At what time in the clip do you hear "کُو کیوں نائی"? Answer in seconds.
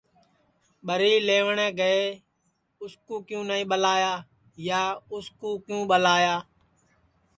3.05-3.63